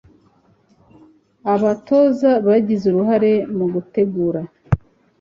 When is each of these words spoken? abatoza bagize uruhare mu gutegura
abatoza 1.53 2.31
bagize 2.47 2.83
uruhare 2.87 3.33
mu 3.57 3.65
gutegura 3.73 4.41